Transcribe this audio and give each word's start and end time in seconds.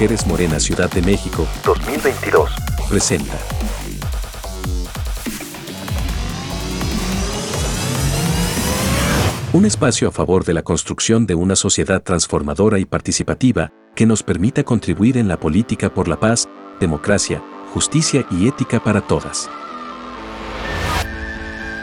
Mujeres 0.00 0.26
Morena 0.26 0.58
Ciudad 0.58 0.90
de 0.90 1.02
México 1.02 1.46
2022 1.62 2.50
presenta. 2.88 3.36
Un 9.52 9.66
espacio 9.66 10.08
a 10.08 10.10
favor 10.10 10.46
de 10.46 10.54
la 10.54 10.62
construcción 10.62 11.26
de 11.26 11.34
una 11.34 11.54
sociedad 11.54 12.02
transformadora 12.02 12.78
y 12.78 12.86
participativa 12.86 13.74
que 13.94 14.06
nos 14.06 14.22
permita 14.22 14.64
contribuir 14.64 15.18
en 15.18 15.28
la 15.28 15.38
política 15.38 15.92
por 15.92 16.08
la 16.08 16.18
paz, 16.18 16.48
democracia, 16.80 17.42
justicia 17.74 18.24
y 18.30 18.48
ética 18.48 18.82
para 18.82 19.02
todas. 19.02 19.50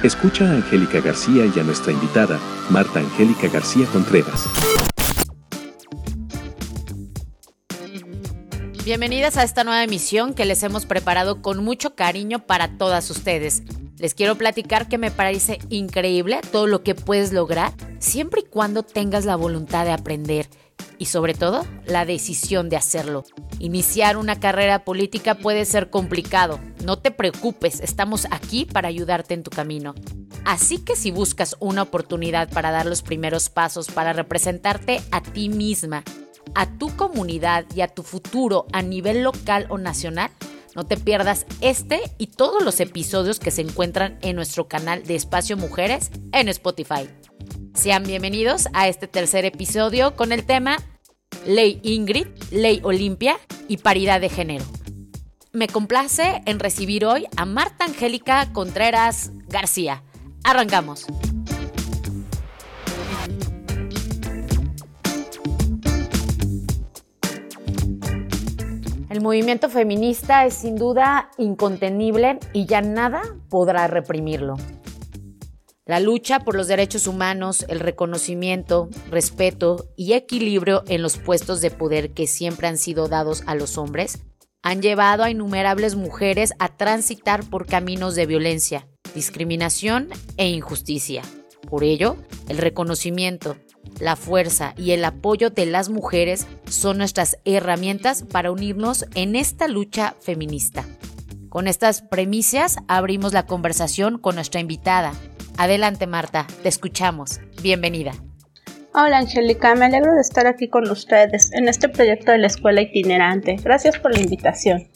Escucha 0.01 0.49
a 0.49 0.55
Angélica 0.55 1.01
García 1.01 1.45
y 1.45 1.59
a 1.59 1.63
nuestra 1.63 1.93
invitada, 1.93 2.39
Marta 2.71 2.97
Angélica 2.97 3.47
García 3.47 3.85
Contreras. 3.93 4.49
Bienvenidas 8.87 9.35
a 9.35 9.43
esta 9.43 9.65
nueva 9.65 9.83
emisión 9.83 10.33
que 10.33 10.45
les 10.45 10.63
hemos 10.63 10.85
preparado 10.85 11.41
con 11.41 11.61
mucho 11.61 11.93
cariño 11.93 12.45
para 12.45 12.77
todas 12.77 13.09
ustedes. 13.09 13.63
Les 13.97 14.13
quiero 14.13 14.35
platicar 14.35 14.87
que 14.87 14.97
me 14.97 15.11
parece 15.11 15.59
increíble 15.67 16.39
todo 16.53 16.67
lo 16.67 16.83
que 16.83 16.95
puedes 16.95 17.33
lograr 17.33 17.73
siempre 17.99 18.43
y 18.45 18.49
cuando 18.49 18.83
tengas 18.83 19.25
la 19.25 19.35
voluntad 19.35 19.83
de 19.83 19.91
aprender 19.91 20.47
y 20.97 21.07
sobre 21.07 21.33
todo 21.33 21.65
la 21.85 22.05
decisión 22.05 22.69
de 22.69 22.77
hacerlo. 22.77 23.25
Iniciar 23.59 24.15
una 24.15 24.39
carrera 24.39 24.85
política 24.85 25.35
puede 25.35 25.65
ser 25.65 25.89
complicado. 25.89 26.57
No 26.85 26.97
te 26.97 27.11
preocupes, 27.11 27.81
estamos 27.81 28.25
aquí 28.31 28.63
para 28.63 28.87
ayudarte 28.87 29.33
en 29.33 29.43
tu 29.43 29.51
camino. 29.51 29.95
Así 30.45 30.77
que 30.77 30.95
si 30.95 31.11
buscas 31.11 31.57
una 31.59 31.81
oportunidad 31.81 32.49
para 32.49 32.71
dar 32.71 32.85
los 32.85 33.01
primeros 33.01 33.49
pasos 33.49 33.87
para 33.87 34.13
representarte 34.13 35.01
a 35.11 35.21
ti 35.21 35.49
misma 35.49 36.05
a 36.55 36.77
tu 36.77 36.95
comunidad 36.95 37.65
y 37.75 37.81
a 37.81 37.87
tu 37.87 38.03
futuro 38.03 38.65
a 38.71 38.81
nivel 38.81 39.23
local 39.23 39.65
o 39.69 39.77
nacional, 39.77 40.31
no 40.75 40.85
te 40.85 40.97
pierdas 40.97 41.45
este 41.61 42.01
y 42.17 42.27
todos 42.27 42.63
los 42.63 42.79
episodios 42.79 43.39
que 43.39 43.51
se 43.51 43.61
encuentran 43.61 44.19
en 44.21 44.35
nuestro 44.35 44.67
canal 44.67 45.03
de 45.03 45.15
Espacio 45.15 45.57
Mujeres 45.57 46.11
en 46.31 46.49
Spotify. 46.49 47.09
Sean 47.73 48.03
bienvenidos 48.03 48.67
a 48.73 48.87
este 48.87 49.07
tercer 49.07 49.45
episodio 49.45 50.15
con 50.15 50.31
el 50.31 50.45
tema 50.45 50.77
Ley 51.45 51.79
Ingrid, 51.83 52.27
Ley 52.51 52.81
Olimpia 52.83 53.37
y 53.67 53.77
Paridad 53.77 54.21
de 54.21 54.29
Género. 54.29 54.65
Me 55.53 55.67
complace 55.67 56.41
en 56.45 56.59
recibir 56.59 57.05
hoy 57.05 57.25
a 57.35 57.45
Marta 57.45 57.85
Angélica 57.85 58.51
Contreras 58.53 59.31
García. 59.47 60.03
Arrancamos. 60.43 61.07
El 69.17 69.23
movimiento 69.23 69.67
feminista 69.67 70.45
es 70.45 70.53
sin 70.53 70.75
duda 70.75 71.31
incontenible 71.39 72.37
y 72.53 72.67
ya 72.67 72.81
nada 72.81 73.23
podrá 73.49 73.87
reprimirlo. 73.87 74.57
La 75.87 75.99
lucha 75.99 76.41
por 76.41 76.55
los 76.55 76.67
derechos 76.67 77.07
humanos, 77.07 77.65
el 77.67 77.79
reconocimiento, 77.79 78.89
respeto 79.09 79.87
y 79.95 80.13
equilibrio 80.13 80.83
en 80.87 81.01
los 81.01 81.17
puestos 81.17 81.61
de 81.61 81.71
poder 81.71 82.11
que 82.11 82.27
siempre 82.27 82.67
han 82.67 82.77
sido 82.77 83.07
dados 83.07 83.41
a 83.47 83.55
los 83.55 83.79
hombres 83.79 84.19
han 84.61 84.83
llevado 84.83 85.23
a 85.23 85.31
innumerables 85.31 85.95
mujeres 85.95 86.53
a 86.59 86.77
transitar 86.77 87.43
por 87.43 87.65
caminos 87.65 88.13
de 88.13 88.27
violencia, 88.27 88.87
discriminación 89.15 90.09
e 90.37 90.47
injusticia. 90.49 91.23
Por 91.67 91.83
ello, 91.83 92.17
el 92.49 92.59
reconocimiento, 92.59 93.57
la 93.99 94.15
fuerza 94.15 94.73
y 94.77 94.91
el 94.91 95.03
apoyo 95.05 95.49
de 95.49 95.65
las 95.65 95.89
mujeres 95.89 96.47
son 96.69 96.97
nuestras 96.97 97.37
herramientas 97.45 98.23
para 98.23 98.51
unirnos 98.51 99.05
en 99.15 99.35
esta 99.35 99.67
lucha 99.67 100.15
feminista. 100.21 100.85
Con 101.49 101.67
estas 101.67 102.01
premisas 102.01 102.77
abrimos 102.87 103.33
la 103.33 103.45
conversación 103.45 104.17
con 104.17 104.35
nuestra 104.35 104.59
invitada. 104.59 105.13
Adelante 105.57 106.07
Marta, 106.07 106.45
te 106.61 106.69
escuchamos. 106.69 107.39
Bienvenida. 107.61 108.13
Hola 108.93 109.19
Angélica, 109.19 109.75
me 109.75 109.85
alegro 109.85 110.13
de 110.13 110.21
estar 110.21 110.47
aquí 110.47 110.69
con 110.69 110.89
ustedes 110.89 111.51
en 111.53 111.67
este 111.67 111.87
proyecto 111.87 112.31
de 112.31 112.39
la 112.39 112.47
escuela 112.47 112.81
itinerante. 112.81 113.55
Gracias 113.63 113.99
por 113.99 114.13
la 114.13 114.21
invitación. 114.21 114.87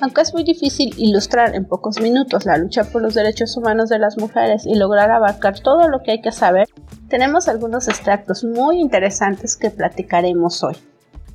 Aunque 0.00 0.20
es 0.20 0.32
muy 0.32 0.44
difícil 0.44 0.94
ilustrar 0.96 1.56
en 1.56 1.64
pocos 1.64 2.00
minutos 2.00 2.46
la 2.46 2.56
lucha 2.56 2.84
por 2.84 3.02
los 3.02 3.14
derechos 3.14 3.56
humanos 3.56 3.88
de 3.88 3.98
las 3.98 4.16
mujeres 4.16 4.64
y 4.64 4.76
lograr 4.76 5.10
abarcar 5.10 5.58
todo 5.58 5.88
lo 5.88 6.02
que 6.02 6.12
hay 6.12 6.20
que 6.20 6.30
saber, 6.30 6.68
tenemos 7.08 7.48
algunos 7.48 7.88
extractos 7.88 8.44
muy 8.44 8.80
interesantes 8.80 9.56
que 9.56 9.70
platicaremos 9.70 10.62
hoy. 10.62 10.76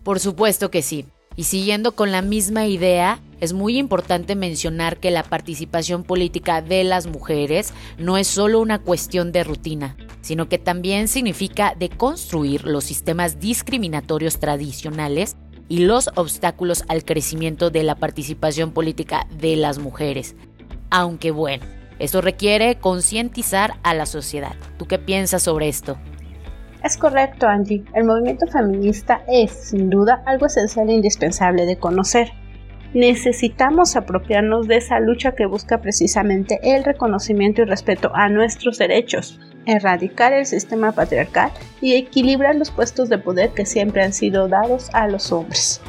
Por 0.04 0.20
supuesto 0.20 0.72
que 0.72 0.82
sí. 0.82 1.06
Y 1.36 1.44
siguiendo 1.44 1.94
con 1.94 2.12
la 2.12 2.22
misma 2.22 2.68
idea, 2.68 3.20
es 3.42 3.52
muy 3.54 3.78
importante 3.78 4.36
mencionar 4.36 4.98
que 4.98 5.12
la 5.12 5.24
participación 5.24 6.04
política 6.04 6.62
de 6.62 6.84
las 6.84 7.08
mujeres 7.08 7.74
no 7.98 8.18
es 8.18 8.28
solo 8.28 8.62
una 8.62 8.80
cuestión 8.80 9.32
de 9.32 9.44
rutina, 9.44 9.98
sino 10.22 10.48
que 10.48 10.60
también 10.60 11.08
significa 11.08 11.76
deconstruir 11.78 12.66
los 12.66 12.86
sistemas 12.86 13.40
discriminatorios 13.40 14.40
tradicionales 14.40 15.36
y 15.74 15.80
los 15.80 16.12
obstáculos 16.14 16.86
al 16.88 17.04
crecimiento 17.04 17.72
de 17.72 17.82
la 17.82 17.96
participación 17.96 18.74
política 18.74 19.26
de 19.40 19.56
las 19.56 19.80
mujeres. 19.80 20.36
Aunque 20.92 21.32
bueno, 21.32 21.66
esto 21.98 22.22
requiere 22.22 22.76
concientizar 22.76 23.74
a 23.82 23.96
la 23.96 24.06
sociedad. 24.06 24.54
¿Tú 24.78 24.86
qué 24.86 25.00
piensas 25.00 25.42
sobre 25.42 25.70
esto? 25.70 25.98
Es 26.84 26.96
correcto, 26.96 27.48
Angie. 27.48 27.84
El 27.96 28.04
movimiento 28.04 28.46
feminista 28.46 29.24
es, 29.28 29.50
sin 29.50 29.90
duda, 29.90 30.22
algo 30.28 30.46
esencial 30.46 30.92
e 30.92 30.94
indispensable 30.94 31.66
de 31.66 31.80
conocer. 31.80 32.30
Necesitamos 32.94 33.96
apropiarnos 33.96 34.68
de 34.68 34.78
esa 34.78 35.00
lucha 35.00 35.32
que 35.32 35.48
busca 35.48 35.82
precisamente 35.82 36.60
el 36.62 36.84
reconocimiento 36.84 37.64
y 37.64 37.66
respeto 37.66 38.12
a 38.14 38.30
nuestros 38.30 38.78
derechos, 38.78 39.40
erradicar 39.66 40.34
el 40.34 40.46
sistema 40.46 40.92
patriarcal 40.92 41.52
y 41.82 41.96
equilibrar 41.96 42.56
los 42.56 42.72
puestos 42.72 43.10
de 43.10 43.18
poder 43.18 43.52
que 43.52 43.66
siempre 43.66 44.04
han 44.04 44.14
sido 44.14 44.48
dados 44.48 44.90
a 44.94 45.08
los 45.08 45.32
hombres. 45.32 45.82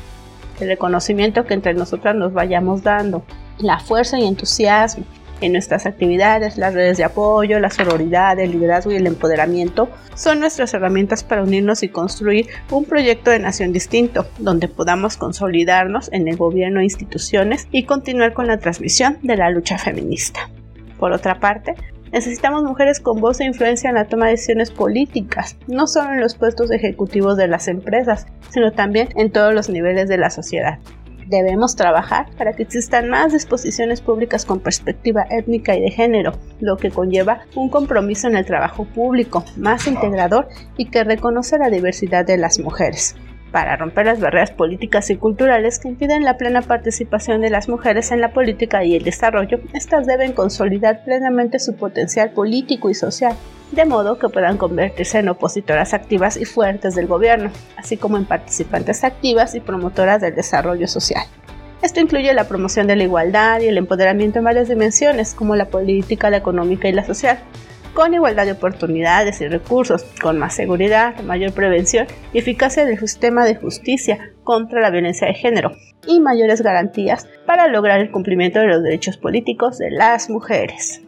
El 0.61 0.69
reconocimiento 0.69 1.45
que 1.45 1.55
entre 1.55 1.75
nosotras 1.75 2.15
nos 2.15 2.33
vayamos 2.33 2.83
dando, 2.83 3.25
la 3.59 3.81
fuerza 3.81 4.19
y 4.19 4.27
entusiasmo 4.27 5.05
en 5.41 5.53
nuestras 5.53 5.85
actividades, 5.85 6.57
las 6.57 6.75
redes 6.75 6.97
de 6.97 7.05
apoyo, 7.05 7.59
la 7.59 7.71
sororidad, 7.71 8.39
el 8.39 8.53
liderazgo 8.53 8.93
y 8.93 8.97
el 8.97 9.07
empoderamiento 9.07 9.89
son 10.15 10.41
nuestras 10.41 10.73
herramientas 10.75 11.25
para 11.25 11.43
unirnos 11.43 11.83
y 11.83 11.89
construir 11.89 12.49
un 12.71 12.85
proyecto 12.85 13.31
de 13.31 13.41
nación 13.41 13.73
distinto, 13.73 14.27
donde 14.39 14.69
podamos 14.69 15.17
consolidarnos 15.17 16.11
en 16.13 16.29
el 16.29 16.37
gobierno 16.37 16.81
e 16.81 16.85
instituciones 16.85 17.69
y 17.73 17.85
continuar 17.85 18.33
con 18.33 18.47
la 18.47 18.59
transmisión 18.59 19.19
de 19.23 19.37
la 19.37 19.51
lucha 19.51 19.77
feminista. 19.77 20.49
Por 20.99 21.13
otra 21.13 21.41
parte, 21.41 21.75
Necesitamos 22.15 22.63
mujeres 22.63 23.01
con 23.01 23.21
voz 23.21 23.41
e 23.41 23.45
influencia 23.45 23.89
en 23.89 23.97
la 23.97 24.05
toma 24.05 24.27
de 24.27 24.33
decisiones 24.33 24.71
políticas, 24.71 25.57
no 25.67 25.89
solo 25.89 26.13
en 26.13 26.21
los 26.21 26.37
puestos 26.37 26.71
ejecutivos 26.71 27.37
de 27.37 27.49
las 27.49 27.67
empresas, 27.67 28.29
sino 28.51 28.71
también 28.71 29.09
en 29.17 29.33
todos 29.33 29.53
los 29.53 29.69
niveles 29.69 30.09
de 30.09 30.17
la 30.17 30.31
sociedad. 30.31 30.79
Debemos 31.27 31.75
trabajar 31.75 32.27
para 32.39 32.53
que 32.53 32.63
existan 32.63 33.09
más 33.09 33.33
disposiciones 33.33 34.01
públicas 34.01 34.45
con 34.45 34.61
perspectiva 34.61 35.27
étnica 35.29 35.75
y 35.75 35.81
de 35.81 35.91
género, 35.91 36.35
lo 36.61 36.77
que 36.77 36.93
conlleva 36.93 37.41
un 37.57 37.69
compromiso 37.69 38.29
en 38.29 38.37
el 38.37 38.47
trabajo 38.47 38.85
público 38.85 39.45
más 39.57 39.89
integrador 39.89 40.47
y 40.77 40.91
que 40.91 41.03
reconoce 41.03 41.59
la 41.59 41.69
diversidad 41.69 42.25
de 42.25 42.37
las 42.37 42.61
mujeres 42.61 43.17
para 43.55 43.77
romper 43.77 44.07
las 44.07 44.19
barreras 44.19 44.51
políticas 44.51 45.11
y 45.11 45.17
culturales 45.17 45.79
que 45.79 45.87
impiden 45.87 46.25
la 46.25 46.37
plena 46.37 46.61
participación 46.61 47.41
de 47.41 47.51
las 47.51 47.69
mujeres 47.69 48.11
en 48.11 48.21
la 48.21 48.33
política 48.33 48.83
y 48.83 48.97
el 48.97 49.05
desarrollo, 49.05 49.61
estas 49.73 50.09
deben 50.09 50.33
consolidar 50.33 51.05
plenamente 51.05 51.61
su 51.61 51.77
potencial 51.77 52.31
político 52.31 52.91
y 52.91 52.95
social, 52.95 53.37
de 53.71 53.85
modo 53.85 54.19
que 54.19 54.29
puedan 54.29 54.59
convertirse 54.59 55.21
en 55.21 55.29
opositoras 55.29 55.95
activas 55.95 56.37
y 56.37 56.47
fuertes 56.47 56.97
del 56.97 57.07
gobierno, 57.07 57.53
así 57.77 57.97
como 57.97 58.17
en 58.17 58.25
participantes 58.25 59.05
activas 59.05 59.55
y 59.55 59.61
promotoras 59.61 60.21
del 60.21 60.35
desarrollo 60.35 60.89
social. 60.89 61.23
Esto 61.81 62.01
incluye 62.01 62.35
la 62.35 62.49
promoción 62.49 62.89
de 62.89 62.97
la 62.97 63.05
igualdad 63.05 63.61
y 63.61 63.69
el 63.69 63.79
empoderamiento 63.79 64.41
en 64.41 64.47
varias 64.47 64.69
dimensiones, 64.69 65.33
como 65.33 65.55
la 65.55 65.67
política, 65.67 66.29
la 66.29 66.39
económica 66.39 66.89
y 66.89 66.93
la 66.93 67.05
social, 67.05 67.39
con 67.95 68.13
igualdad 68.13 68.45
de 68.45 68.53
oportunidades 68.53 69.41
y 69.41 69.49
recursos, 69.49 70.05
con 70.21 70.39
más 70.39 70.55
seguridad, 70.55 71.19
mayor 71.23 71.53
prevención 71.53 72.07
y 72.33 72.39
eficacia 72.39 72.85
del 72.85 72.99
sistema 72.99 73.45
de 73.45 73.55
justicia 73.55 74.33
contra 74.43 74.81
la 74.81 74.91
violencia 74.91 75.29
de 75.29 75.35
género 75.35 75.73
y 76.07 76.21
mayores 76.21 76.61
garantías 76.61 77.27
para 77.47 77.69
lograr 77.69 78.01
el 78.01 78.11
cumplimiento 78.11 78.59
de 78.59 78.67
los 78.67 78.83
derechos 78.83 79.17
políticos 79.17 79.79
de 79.79 79.91
las 79.91 80.29
mujeres. 80.29 81.01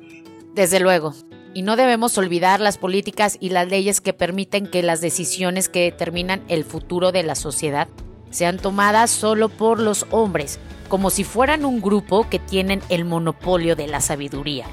Desde 0.54 0.80
luego. 0.80 1.12
Y 1.52 1.62
no 1.62 1.76
debemos 1.76 2.18
olvidar 2.18 2.60
las 2.60 2.76
políticas 2.76 3.38
y 3.40 3.48
las 3.48 3.68
leyes 3.68 4.02
que 4.02 4.12
permiten 4.12 4.66
que 4.66 4.82
las 4.82 5.00
decisiones 5.00 5.70
que 5.70 5.84
determinan 5.84 6.42
el 6.48 6.64
futuro 6.64 7.12
de 7.12 7.22
la 7.22 7.34
sociedad 7.34 7.88
sean 8.30 8.58
tomadas 8.58 9.10
solo 9.10 9.48
por 9.48 9.80
los 9.80 10.06
hombres, 10.10 10.60
como 10.88 11.08
si 11.08 11.24
fueran 11.24 11.64
un 11.64 11.80
grupo 11.80 12.28
que 12.28 12.38
tienen 12.38 12.80
el 12.90 13.06
monopolio 13.06 13.74
de 13.74 13.86
la 13.86 14.02
sabiduría. 14.02 14.66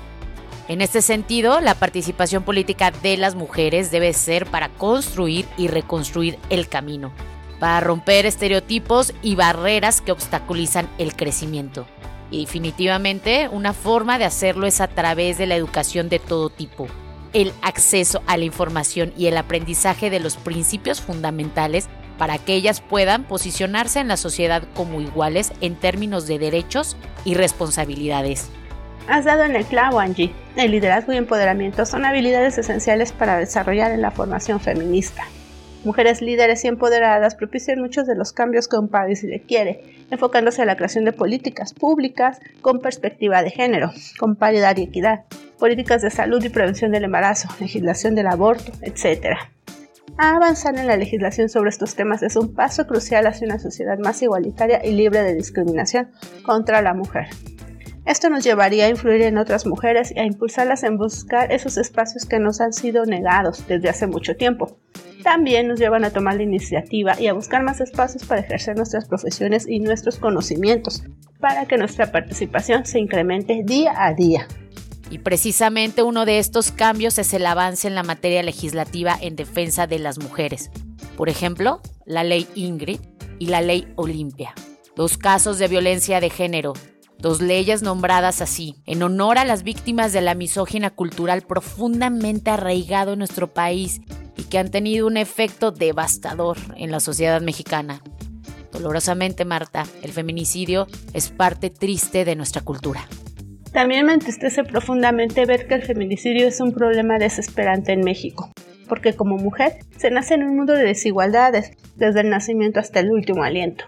En 0.69 0.80
este 0.80 1.01
sentido, 1.01 1.60
la 1.60 1.75
participación 1.75 2.44
política 2.44 2.92
de 2.92 3.18
las 3.18 3.36
mujeres 3.36 3.92
debe 3.92 4.13
ser 4.13 4.45
para 4.45 4.69
construir 4.69 5.45
y 5.57 5.68
reconstruir 5.68 6.39
el 6.50 6.69
camino, 6.69 7.12
para 7.60 7.81
romper 7.81 8.25
estereotipos 8.25 9.13
y 9.21 9.36
barreras 9.36 10.00
que 10.00 10.13
obstaculizan 10.13 10.88
el 10.98 11.18
crecimiento. 11.18 11.86
Y 12.31 12.45
definitivamente 12.45 13.50
una 13.51 13.74
forma 13.74 14.18
de 14.18 14.24
hacerlo 14.24 14.65
es 14.65 14.80
a 14.80 14.88
través 14.88 15.38
de 15.38 15.48
la 15.48 15.56
educación 15.56 16.07
de 16.07 16.19
todo 16.19 16.50
tipo. 16.50 16.88
El 17.33 17.51
acceso 17.62 18.24
a 18.25 18.38
la 18.38 18.45
información 18.45 19.12
y 19.18 19.25
el 19.27 19.36
aprendizaje 19.36 20.10
de 20.10 20.21
los 20.21 20.38
principios 20.38 21.01
fundamentales 21.01 21.89
para 22.18 22.38
que 22.38 22.54
ellas 22.54 22.80
puedan 22.80 23.25
posicionarse 23.25 24.00
en 24.00 24.07
la 24.07 24.18
sociedad 24.18 24.63
como 24.75 25.01
iguales 25.01 25.51
en 25.60 25.75
términos 25.75 26.25
de 26.25 26.39
derechos 26.39 26.95
y 27.25 27.33
responsabilidades. 27.33 28.50
Has 29.07 29.25
dado 29.25 29.44
en 29.44 29.55
el 29.55 29.65
clavo, 29.65 30.00
Angie. 30.00 30.33
El 30.55 30.71
liderazgo 30.71 31.11
y 31.11 31.17
empoderamiento 31.17 31.85
son 31.85 32.05
habilidades 32.05 32.57
esenciales 32.57 33.11
para 33.11 33.38
desarrollar 33.38 33.91
en 33.91 34.01
la 34.01 34.11
formación 34.11 34.61
feminista. 34.61 35.23
Mujeres 35.83 36.21
líderes 36.21 36.63
y 36.63 36.69
empoderadas 36.69 37.35
propician 37.35 37.81
muchos 37.81 38.07
de 38.07 38.15
los 38.15 38.31
cambios 38.31 38.69
que 38.69 38.77
un 38.77 38.88
país 38.88 39.21
requiere, 39.29 40.05
enfocándose 40.09 40.61
a 40.61 40.65
la 40.65 40.77
creación 40.77 41.03
de 41.03 41.11
políticas 41.11 41.73
públicas 41.73 42.39
con 42.61 42.79
perspectiva 42.79 43.44
de 43.44 43.51
género, 43.51 43.91
con 44.17 44.38
paridad 44.38 44.77
y 44.77 44.83
equidad, 44.83 45.25
políticas 45.59 46.01
de 46.01 46.09
salud 46.09 46.41
y 46.41 46.47
prevención 46.47 46.91
del 46.91 47.03
embarazo, 47.03 47.50
legislación 47.59 48.15
del 48.15 48.27
aborto, 48.27 48.71
etc. 48.81 49.35
Avanzar 50.17 50.77
en 50.77 50.88
la 50.88 50.95
legislación 50.95 51.50
sobre 51.50 51.71
estos 51.71 51.95
temas 51.95 52.23
es 52.23 52.38
un 52.38 52.53
paso 52.53 52.88
crucial 52.88 53.27
hacia 53.27 53.47
una 53.47 53.59
sociedad 53.59 53.97
más 53.97 54.21
igualitaria 54.21 54.79
y 54.85 54.94
libre 54.94 55.23
de 55.23 55.35
discriminación 55.35 56.09
contra 56.45 56.81
la 56.81 56.94
mujer. 56.94 57.27
Esto 58.05 58.29
nos 58.29 58.44
llevaría 58.44 58.85
a 58.85 58.89
influir 58.89 59.21
en 59.21 59.38
otras 59.38 59.65
mujeres 59.65 60.11
y 60.13 60.19
a 60.19 60.25
impulsarlas 60.25 60.83
en 60.83 60.97
buscar 60.97 61.53
esos 61.53 61.77
espacios 61.77 62.25
que 62.25 62.38
nos 62.38 62.59
han 62.59 62.73
sido 62.73 63.05
negados 63.05 63.65
desde 63.67 63.88
hace 63.88 64.07
mucho 64.07 64.35
tiempo. 64.35 64.77
También 65.23 65.69
nos 65.69 65.79
llevan 65.79 66.03
a 66.03 66.09
tomar 66.09 66.35
la 66.35 66.44
iniciativa 66.44 67.17
y 67.17 67.27
a 67.27 67.33
buscar 67.33 67.63
más 67.63 67.79
espacios 67.79 68.25
para 68.25 68.41
ejercer 68.41 68.75
nuestras 68.75 69.07
profesiones 69.07 69.65
y 69.69 69.79
nuestros 69.79 70.17
conocimientos, 70.17 71.03
para 71.39 71.65
que 71.65 71.77
nuestra 71.77 72.11
participación 72.11 72.85
se 72.85 73.00
incremente 73.00 73.61
día 73.63 73.94
a 73.97 74.13
día. 74.13 74.50
Y 75.09 75.19
precisamente 75.19 76.03
uno 76.03 76.25
de 76.25 76.39
estos 76.39 76.73
cambios 76.73 77.17
es 77.19 77.33
el 77.33 77.45
avance 77.45 77.88
en 77.88 77.95
la 77.95 78.03
materia 78.03 78.44
legislativa 78.44 79.17
en 79.21 79.38
defensa 79.38 79.88
de 79.88 80.00
las 80.00 80.19
mujeres. 80.19 80.71
Por 81.15 81.29
ejemplo, 81.29 81.79
la 82.05 82.25
ley 82.25 82.47
Ingrid 82.55 83.00
y 83.39 83.45
la 83.45 83.61
ley 83.61 83.88
Olimpia. 83.95 84.53
Dos 84.97 85.17
casos 85.17 85.57
de 85.57 85.69
violencia 85.69 86.19
de 86.19 86.29
género 86.29 86.73
dos 87.23 87.41
leyes 87.41 87.81
nombradas 87.81 88.41
así, 88.41 88.75
en 88.85 89.01
honor 89.01 89.37
a 89.37 89.45
las 89.45 89.63
víctimas 89.63 90.11
de 90.11 90.19
la 90.19 90.35
misógina 90.35 90.89
cultural 90.89 91.41
profundamente 91.41 92.51
arraigado 92.51 93.13
en 93.13 93.19
nuestro 93.19 93.53
país 93.53 94.01
y 94.35 94.43
que 94.43 94.57
han 94.59 94.69
tenido 94.69 95.07
un 95.07 95.15
efecto 95.15 95.71
devastador 95.71 96.57
en 96.75 96.91
la 96.91 96.99
sociedad 96.99 97.41
mexicana. 97.41 98.01
Dolorosamente, 98.73 99.45
Marta, 99.45 99.85
el 100.01 100.11
feminicidio 100.11 100.85
es 101.13 101.29
parte 101.29 101.69
triste 101.69 102.25
de 102.25 102.35
nuestra 102.35 102.61
cultura. 102.61 103.07
También 103.71 104.05
me 104.05 104.13
entristece 104.13 104.65
profundamente 104.65 105.45
ver 105.45 105.65
que 105.65 105.75
el 105.75 105.83
feminicidio 105.83 106.45
es 106.45 106.59
un 106.59 106.73
problema 106.73 107.19
desesperante 107.19 107.93
en 107.93 108.01
México, 108.01 108.51
porque 108.89 109.13
como 109.13 109.37
mujer 109.37 109.77
se 109.95 110.11
nace 110.11 110.33
en 110.33 110.43
un 110.43 110.57
mundo 110.57 110.73
de 110.73 110.83
desigualdades, 110.83 111.71
desde 111.95 112.19
el 112.19 112.29
nacimiento 112.29 112.81
hasta 112.81 112.99
el 112.99 113.11
último 113.11 113.43
aliento. 113.43 113.85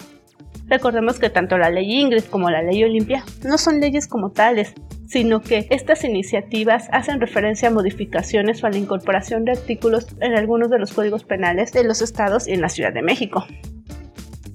Recordemos 0.67 1.19
que 1.19 1.29
tanto 1.29 1.57
la 1.57 1.69
ley 1.69 2.01
Ingrid 2.01 2.23
como 2.23 2.49
la 2.49 2.63
ley 2.63 2.83
Olimpia 2.83 3.23
no 3.43 3.57
son 3.57 3.79
leyes 3.79 4.07
como 4.07 4.31
tales, 4.31 4.73
sino 5.07 5.41
que 5.41 5.67
estas 5.69 6.03
iniciativas 6.03 6.87
hacen 6.91 7.21
referencia 7.21 7.69
a 7.69 7.71
modificaciones 7.71 8.63
o 8.63 8.67
a 8.67 8.71
la 8.71 8.77
incorporación 8.77 9.45
de 9.45 9.51
artículos 9.51 10.07
en 10.21 10.33
algunos 10.33 10.69
de 10.69 10.79
los 10.79 10.91
códigos 10.91 11.23
penales 11.23 11.71
de 11.71 11.83
los 11.83 12.01
estados 12.01 12.47
y 12.47 12.53
en 12.53 12.61
la 12.61 12.69
Ciudad 12.69 12.93
de 12.93 13.03
México. 13.03 13.45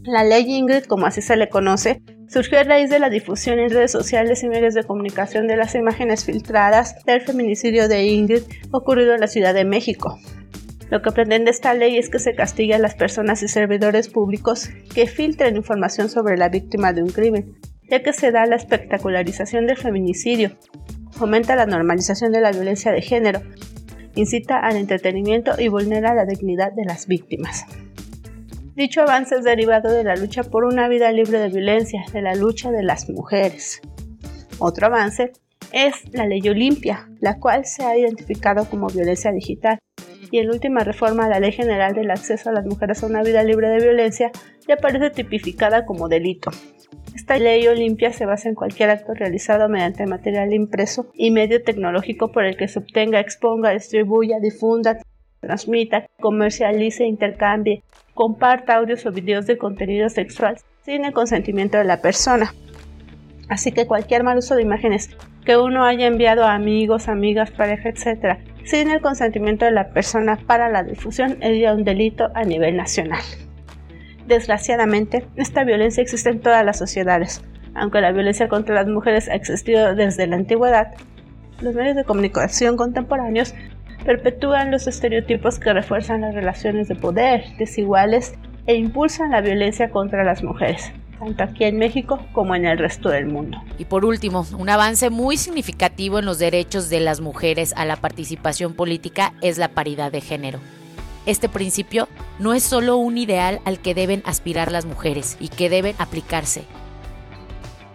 La 0.02 0.24
ley 0.24 0.44
Ingrid, 0.48 0.84
como 0.84 1.06
así 1.06 1.22
se 1.22 1.36
le 1.36 1.48
conoce, 1.48 2.02
surgió 2.28 2.58
a 2.58 2.64
raíz 2.64 2.90
de 2.90 2.98
la 2.98 3.10
difusión 3.10 3.58
en 3.58 3.70
redes 3.70 3.92
sociales 3.92 4.42
y 4.42 4.48
medios 4.48 4.74
de 4.74 4.84
comunicación 4.84 5.46
de 5.46 5.56
las 5.56 5.74
imágenes 5.74 6.24
filtradas 6.24 7.04
del 7.04 7.20
feminicidio 7.20 7.86
de 7.86 8.04
Ingrid 8.06 8.42
ocurrido 8.72 9.14
en 9.14 9.20
la 9.20 9.28
Ciudad 9.28 9.54
de 9.54 9.64
México. 9.64 10.18
Lo 10.90 11.02
que 11.02 11.12
pretende 11.12 11.52
esta 11.52 11.72
ley 11.72 11.96
es 11.96 12.10
que 12.10 12.18
se 12.18 12.34
castigue 12.34 12.74
a 12.74 12.78
las 12.78 12.96
personas 12.96 13.42
y 13.44 13.48
servidores 13.48 14.08
públicos 14.08 14.70
que 14.92 15.06
filtren 15.06 15.56
información 15.56 16.08
sobre 16.08 16.36
la 16.36 16.48
víctima 16.48 16.92
de 16.92 17.02
un 17.02 17.10
crimen, 17.10 17.54
ya 17.88 18.02
que 18.02 18.12
se 18.12 18.32
da 18.32 18.44
la 18.46 18.56
espectacularización 18.56 19.68
del 19.68 19.76
feminicidio, 19.76 20.50
fomenta 21.12 21.54
la 21.54 21.66
normalización 21.66 22.32
de 22.32 22.40
la 22.40 22.50
violencia 22.50 22.90
de 22.90 23.02
género, 23.02 23.40
incita 24.16 24.58
al 24.58 24.76
entretenimiento 24.76 25.52
y 25.60 25.68
vulnera 25.68 26.12
la 26.12 26.24
dignidad 26.24 26.72
de 26.72 26.84
las 26.84 27.06
víctimas. 27.06 27.66
Dicho 28.74 29.02
avance 29.02 29.36
es 29.36 29.44
derivado 29.44 29.92
de 29.92 30.02
la 30.02 30.16
lucha 30.16 30.42
por 30.42 30.64
una 30.64 30.88
vida 30.88 31.12
libre 31.12 31.38
de 31.38 31.50
violencia, 31.50 32.04
de 32.12 32.22
la 32.22 32.34
lucha 32.34 32.72
de 32.72 32.82
las 32.82 33.08
mujeres. 33.08 33.80
Otro 34.58 34.86
avance 34.86 35.32
es 35.72 35.94
la 36.12 36.26
ley 36.26 36.40
Olimpia, 36.48 37.08
la 37.20 37.38
cual 37.38 37.64
se 37.64 37.84
ha 37.84 37.96
identificado 37.96 38.64
como 38.64 38.88
violencia 38.88 39.30
digital 39.30 39.78
y 40.30 40.38
en 40.38 40.46
la 40.46 40.52
última 40.52 40.84
reforma 40.84 41.26
a 41.26 41.28
la 41.28 41.40
Ley 41.40 41.52
General 41.52 41.94
del 41.94 42.10
Acceso 42.10 42.50
a 42.50 42.52
las 42.52 42.66
Mujeres 42.66 43.02
a 43.02 43.06
una 43.06 43.22
Vida 43.22 43.42
Libre 43.42 43.68
de 43.68 43.80
Violencia 43.80 44.30
ya 44.66 44.74
aparece 44.74 45.10
tipificada 45.10 45.84
como 45.84 46.08
delito. 46.08 46.50
Esta 47.14 47.38
ley 47.38 47.66
Olimpia 47.66 48.12
se 48.12 48.26
basa 48.26 48.48
en 48.48 48.54
cualquier 48.54 48.90
acto 48.90 49.14
realizado 49.14 49.68
mediante 49.68 50.06
material 50.06 50.52
impreso 50.52 51.10
y 51.14 51.30
medio 51.30 51.62
tecnológico 51.62 52.32
por 52.32 52.44
el 52.44 52.56
que 52.56 52.68
se 52.68 52.78
obtenga, 52.78 53.20
exponga, 53.20 53.70
distribuya, 53.70 54.38
difunda, 54.40 54.98
transmita, 55.40 56.06
comercialice, 56.20 57.04
intercambie, 57.04 57.82
comparta 58.14 58.76
audios 58.76 59.04
o 59.06 59.12
videos 59.12 59.46
de 59.46 59.58
contenido 59.58 60.08
sexual 60.08 60.56
sin 60.82 61.04
el 61.04 61.12
consentimiento 61.12 61.78
de 61.78 61.84
la 61.84 62.00
persona. 62.00 62.54
Así 63.48 63.72
que 63.72 63.86
cualquier 63.86 64.22
mal 64.22 64.38
uso 64.38 64.54
de 64.54 64.62
imágenes 64.62 65.10
que 65.44 65.56
uno 65.56 65.84
haya 65.84 66.06
enviado 66.06 66.44
a 66.44 66.54
amigos, 66.54 67.08
amigas, 67.08 67.50
pareja, 67.50 67.88
etc., 67.88 68.38
sin 68.64 68.90
el 68.90 69.00
consentimiento 69.00 69.64
de 69.64 69.70
la 69.70 69.88
persona 69.90 70.38
para 70.46 70.68
la 70.68 70.82
difusión 70.82 71.38
es 71.40 71.72
un 71.72 71.84
delito 71.84 72.30
a 72.34 72.44
nivel 72.44 72.76
nacional. 72.76 73.22
Desgraciadamente, 74.26 75.26
esta 75.36 75.64
violencia 75.64 76.02
existe 76.02 76.30
en 76.30 76.40
todas 76.40 76.64
las 76.64 76.78
sociedades. 76.78 77.42
Aunque 77.74 78.00
la 78.00 78.12
violencia 78.12 78.48
contra 78.48 78.74
las 78.74 78.86
mujeres 78.86 79.28
ha 79.28 79.34
existido 79.34 79.94
desde 79.94 80.26
la 80.26 80.36
antigüedad, 80.36 80.88
los 81.60 81.74
medios 81.74 81.96
de 81.96 82.04
comunicación 82.04 82.76
contemporáneos 82.76 83.54
perpetúan 84.04 84.70
los 84.70 84.86
estereotipos 84.86 85.58
que 85.58 85.72
refuerzan 85.72 86.22
las 86.22 86.34
relaciones 86.34 86.88
de 86.88 86.94
poder 86.94 87.44
desiguales 87.58 88.34
e 88.66 88.74
impulsan 88.74 89.30
la 89.30 89.40
violencia 89.40 89.90
contra 89.90 90.24
las 90.24 90.42
mujeres 90.42 90.92
tanto 91.20 91.44
aquí 91.44 91.64
en 91.64 91.78
México 91.78 92.18
como 92.32 92.56
en 92.56 92.64
el 92.64 92.78
resto 92.78 93.10
del 93.10 93.26
mundo. 93.26 93.58
Y 93.78 93.84
por 93.84 94.04
último, 94.04 94.46
un 94.58 94.70
avance 94.70 95.10
muy 95.10 95.36
significativo 95.36 96.18
en 96.18 96.24
los 96.24 96.38
derechos 96.38 96.88
de 96.88 97.00
las 97.00 97.20
mujeres 97.20 97.74
a 97.76 97.84
la 97.84 97.96
participación 97.96 98.72
política 98.74 99.34
es 99.42 99.58
la 99.58 99.68
paridad 99.68 100.10
de 100.10 100.22
género. 100.22 100.58
Este 101.26 101.50
principio 101.50 102.08
no 102.38 102.54
es 102.54 102.62
solo 102.62 102.96
un 102.96 103.18
ideal 103.18 103.60
al 103.66 103.78
que 103.78 103.94
deben 103.94 104.22
aspirar 104.24 104.72
las 104.72 104.86
mujeres 104.86 105.36
y 105.38 105.48
que 105.48 105.68
deben 105.68 105.94
aplicarse. 105.98 106.64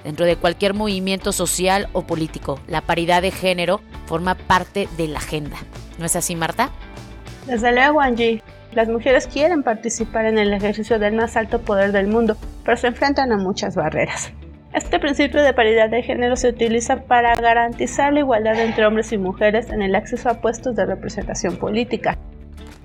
Dentro 0.04 0.28
de 0.28 0.36
cualquier 0.36 0.76
movimiento 0.76 1.32
social 1.32 1.90
o 1.94 2.04
político, 2.04 2.60
la 2.68 2.82
paridad 2.82 3.24
de 3.24 3.32
género 3.32 3.82
forma 4.06 4.36
parte 4.36 4.88
de 4.98 5.08
la 5.08 5.18
agenda. 5.18 5.58
¿No 5.98 6.06
es 6.06 6.16
así, 6.16 6.36
Marta? 6.36 6.70
Desde 7.48 7.72
luego, 7.72 8.00
Angie. 8.00 8.44
Las 8.76 8.90
mujeres 8.90 9.26
quieren 9.28 9.64
participar 9.64 10.26
en 10.26 10.38
el 10.38 10.52
ejercicio 10.54 11.00
del 11.00 11.16
más 11.16 11.38
alto 11.38 11.62
poder 11.62 11.94
del 11.94 12.08
mundo, 12.08 12.36
pero 12.66 12.76
se 12.76 12.88
enfrentan 12.88 13.32
a 13.32 13.38
muchas 13.38 13.74
barreras. 13.74 14.34
Este 14.74 15.00
principio 15.00 15.42
de 15.42 15.54
paridad 15.54 15.90
de 15.90 16.04
género 16.04 16.36
se 16.36 16.50
utiliza 16.50 17.04
para 17.04 17.34
garantizar 17.36 18.12
la 18.12 18.20
igualdad 18.20 18.60
entre 18.60 18.86
hombres 18.86 19.14
y 19.14 19.18
mujeres 19.18 19.70
en 19.70 19.82
el 19.82 19.96
acceso 19.96 20.28
a 20.28 20.42
puestos 20.42 20.76
de 20.76 20.86
representación 20.86 21.56
política. 21.56 22.18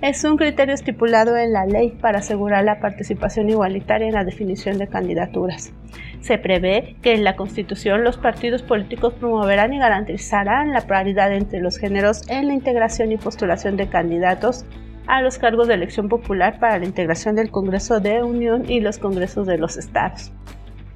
Es 0.01 0.23
un 0.23 0.37
criterio 0.37 0.73
estipulado 0.73 1.35
en 1.35 1.51
la 1.51 1.65
ley 1.65 1.89
para 1.89 2.19
asegurar 2.19 2.63
la 2.63 2.79
participación 2.79 3.49
igualitaria 3.49 4.07
en 4.07 4.13
la 4.13 4.23
definición 4.23 4.77
de 4.77 4.87
candidaturas. 4.87 5.73
Se 6.21 6.37
prevé 6.37 6.95
que 7.01 7.13
en 7.13 7.25
la 7.25 7.35
Constitución 7.35 8.05
los 8.05 8.17
partidos 8.17 8.63
políticos 8.63 9.13
promoverán 9.19 9.73
y 9.73 9.79
garantizarán 9.79 10.71
la 10.71 10.87
paridad 10.87 11.33
entre 11.33 11.59
los 11.59 11.77
géneros 11.77 12.27
en 12.29 12.47
la 12.47 12.53
integración 12.53 13.11
y 13.11 13.17
postulación 13.17 13.75
de 13.75 13.89
candidatos 13.89 14.65
a 15.07 15.21
los 15.21 15.37
cargos 15.37 15.67
de 15.67 15.73
elección 15.73 16.09
popular 16.09 16.59
para 16.59 16.77
la 16.77 16.85
integración 16.85 17.35
del 17.35 17.51
Congreso 17.51 17.99
de 17.99 18.23
Unión 18.23 18.69
y 18.69 18.79
los 18.79 18.97
Congresos 18.97 19.47
de 19.47 19.57
los 19.57 19.77
Estados. 19.77 20.31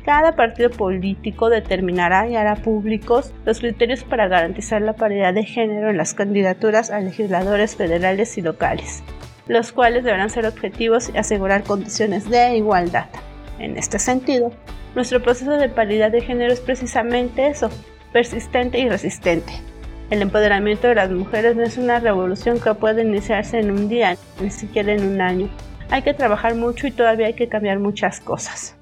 Cada 0.05 0.35
partido 0.35 0.69
político 0.69 1.49
determinará 1.49 2.27
y 2.29 2.35
hará 2.35 2.55
públicos 2.55 3.33
los 3.43 3.59
criterios 3.59 4.03
para 4.03 4.27
garantizar 4.27 4.81
la 4.83 4.93
paridad 4.93 5.33
de 5.33 5.43
género 5.43 5.89
en 5.89 5.97
las 5.97 6.13
candidaturas 6.13 6.91
a 6.91 6.99
legisladores 6.99 7.75
federales 7.75 8.37
y 8.37 8.41
locales, 8.41 9.03
los 9.47 9.71
cuales 9.71 10.03
deberán 10.03 10.29
ser 10.29 10.45
objetivos 10.45 11.09
y 11.11 11.17
asegurar 11.17 11.63
condiciones 11.63 12.29
de 12.29 12.55
igualdad. 12.55 13.07
En 13.57 13.77
este 13.77 13.97
sentido, 13.97 14.51
nuestro 14.93 15.23
proceso 15.23 15.51
de 15.51 15.69
paridad 15.69 16.11
de 16.11 16.21
género 16.21 16.53
es 16.53 16.59
precisamente 16.59 17.47
eso, 17.47 17.71
persistente 18.13 18.77
y 18.79 18.87
resistente. 18.87 19.53
El 20.11 20.21
empoderamiento 20.21 20.87
de 20.87 20.95
las 20.95 21.09
mujeres 21.09 21.55
no 21.55 21.63
es 21.63 21.77
una 21.77 21.99
revolución 21.99 22.59
que 22.59 22.73
puede 22.75 23.01
iniciarse 23.01 23.59
en 23.59 23.71
un 23.71 23.89
día, 23.89 24.17
ni 24.39 24.51
siquiera 24.51 24.93
en 24.93 25.03
un 25.03 25.19
año. 25.19 25.49
Hay 25.89 26.03
que 26.03 26.13
trabajar 26.13 26.53
mucho 26.55 26.85
y 26.85 26.91
todavía 26.91 27.27
hay 27.27 27.33
que 27.33 27.49
cambiar 27.49 27.79
muchas 27.79 28.19
cosas. 28.19 28.75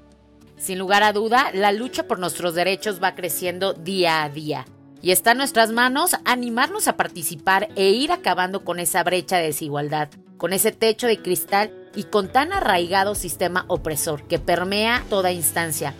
Sin 0.58 0.78
lugar 0.78 1.02
a 1.02 1.12
duda, 1.12 1.50
la 1.54 1.72
lucha 1.72 2.04
por 2.04 2.18
nuestros 2.18 2.54
derechos 2.54 3.02
va 3.02 3.14
creciendo 3.14 3.72
día 3.72 4.22
a 4.22 4.28
día. 4.28 4.66
Y 5.00 5.12
está 5.12 5.32
en 5.32 5.38
nuestras 5.38 5.70
manos 5.72 6.16
animarnos 6.24 6.88
a 6.88 6.96
participar 6.96 7.68
e 7.76 7.90
ir 7.90 8.12
acabando 8.12 8.64
con 8.64 8.78
esa 8.78 9.02
brecha 9.02 9.36
de 9.36 9.44
desigualdad, 9.44 10.08
con 10.36 10.52
ese 10.52 10.72
techo 10.72 11.06
de 11.06 11.20
cristal 11.20 11.72
y 11.94 12.04
con 12.04 12.28
tan 12.28 12.52
arraigado 12.52 13.14
sistema 13.14 13.64
opresor 13.68 14.26
que 14.26 14.38
permea 14.38 15.02
toda 15.10 15.32
instancia. 15.32 15.94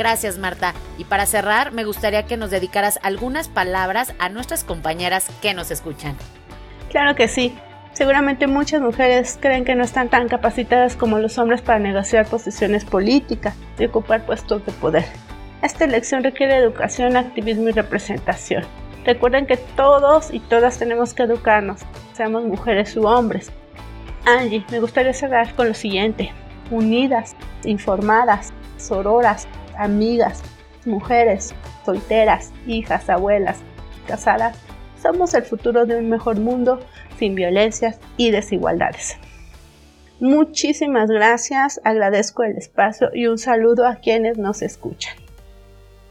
Gracias 0.00 0.38
Marta. 0.38 0.72
Y 0.96 1.04
para 1.04 1.26
cerrar, 1.26 1.72
me 1.72 1.84
gustaría 1.84 2.24
que 2.24 2.38
nos 2.38 2.50
dedicaras 2.50 2.98
algunas 3.02 3.48
palabras 3.48 4.14
a 4.18 4.30
nuestras 4.30 4.64
compañeras 4.64 5.30
que 5.42 5.52
nos 5.52 5.70
escuchan. 5.70 6.16
Claro 6.88 7.14
que 7.14 7.28
sí. 7.28 7.54
Seguramente 7.92 8.46
muchas 8.46 8.80
mujeres 8.80 9.36
creen 9.38 9.66
que 9.66 9.74
no 9.74 9.84
están 9.84 10.08
tan 10.08 10.26
capacitadas 10.26 10.96
como 10.96 11.18
los 11.18 11.36
hombres 11.36 11.60
para 11.60 11.78
negociar 11.80 12.24
posiciones 12.24 12.86
políticas 12.86 13.54
y 13.78 13.84
ocupar 13.84 14.24
puestos 14.24 14.64
de 14.64 14.72
poder. 14.72 15.04
Esta 15.60 15.84
elección 15.84 16.24
requiere 16.24 16.56
educación, 16.56 17.18
activismo 17.18 17.68
y 17.68 17.72
representación. 17.72 18.64
Recuerden 19.04 19.46
que 19.46 19.58
todos 19.58 20.32
y 20.32 20.40
todas 20.40 20.78
tenemos 20.78 21.12
que 21.12 21.24
educarnos, 21.24 21.82
seamos 22.14 22.44
mujeres 22.44 22.96
u 22.96 23.06
hombres. 23.06 23.52
Angie, 24.24 24.64
me 24.70 24.80
gustaría 24.80 25.12
cerrar 25.12 25.54
con 25.54 25.68
lo 25.68 25.74
siguiente. 25.74 26.32
Unidas, 26.70 27.36
informadas, 27.64 28.54
sororas, 28.78 29.46
amigas, 29.80 30.42
mujeres, 30.84 31.54
solteras, 31.84 32.52
hijas, 32.66 33.08
abuelas, 33.08 33.58
casadas, 34.06 34.56
somos 35.02 35.34
el 35.34 35.42
futuro 35.42 35.86
de 35.86 35.96
un 35.96 36.08
mejor 36.08 36.38
mundo 36.38 36.80
sin 37.18 37.34
violencias 37.34 37.98
y 38.16 38.30
desigualdades. 38.30 39.16
Muchísimas 40.20 41.08
gracias, 41.08 41.80
agradezco 41.82 42.42
el 42.42 42.56
espacio 42.58 43.08
y 43.14 43.26
un 43.26 43.38
saludo 43.38 43.86
a 43.86 43.96
quienes 43.96 44.36
nos 44.36 44.60
escuchan. 44.60 45.16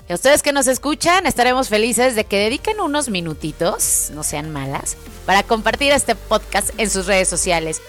Y 0.07 0.11
a 0.11 0.15
ustedes 0.15 0.41
que 0.41 0.51
nos 0.51 0.65
escuchan, 0.65 1.27
estaremos 1.27 1.69
felices 1.69 2.15
de 2.15 2.23
que 2.23 2.39
dediquen 2.39 2.79
unos 2.79 3.09
minutitos, 3.09 4.09
no 4.15 4.23
sean 4.23 4.49
malas, 4.49 4.97
para 5.27 5.43
compartir 5.43 5.91
este 5.91 6.15
podcast 6.15 6.71
en 6.79 6.89
sus 6.89 7.05
redes 7.05 7.27
sociales. 7.27 7.79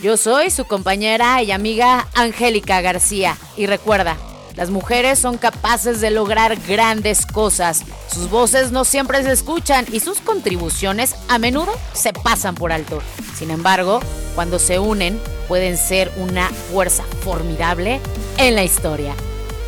Yo 0.00 0.16
soy 0.16 0.50
su 0.50 0.66
compañera 0.66 1.42
y 1.42 1.50
amiga 1.50 2.06
Angélica 2.14 2.80
García 2.82 3.36
y 3.56 3.66
recuerda, 3.66 4.16
las 4.56 4.70
mujeres 4.70 5.18
son 5.18 5.36
capaces 5.36 6.00
de 6.00 6.10
lograr 6.10 6.56
grandes 6.66 7.26
cosas. 7.26 7.82
Sus 8.12 8.30
voces 8.30 8.72
no 8.72 8.84
siempre 8.84 9.22
se 9.22 9.32
escuchan 9.32 9.84
y 9.92 10.00
sus 10.00 10.20
contribuciones 10.20 11.14
a 11.28 11.38
menudo 11.38 11.72
se 11.92 12.12
pasan 12.12 12.54
por 12.54 12.72
alto. 12.72 13.02
Sin 13.36 13.50
embargo, 13.50 14.00
cuando 14.34 14.58
se 14.58 14.78
unen, 14.78 15.20
pueden 15.46 15.76
ser 15.76 16.10
una 16.16 16.48
fuerza 16.48 17.04
formidable 17.22 18.00
en 18.38 18.54
la 18.54 18.64
historia. 18.64 19.14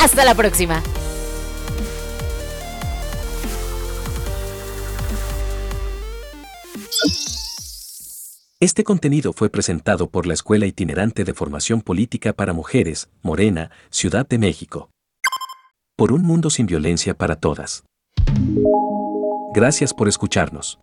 Hasta 0.01 0.25
la 0.25 0.35
próxima. 0.35 0.83
Este 8.61 8.83
contenido 8.83 9.33
fue 9.33 9.51
presentado 9.51 10.11
por 10.11 10.27
la 10.27 10.35
Escuela 10.35 10.67
Itinerante 10.67 11.23
de 11.23 11.33
Formación 11.33 11.81
Política 11.81 12.33
para 12.33 12.53
Mujeres, 12.53 13.09
Morena, 13.23 13.71
Ciudad 13.89 14.27
de 14.27 14.37
México. 14.37 14.91
Por 15.97 16.11
un 16.11 16.23
mundo 16.23 16.51
sin 16.51 16.67
violencia 16.67 17.15
para 17.15 17.37
todas. 17.37 17.85
Gracias 19.55 19.95
por 19.95 20.09
escucharnos. 20.09 20.81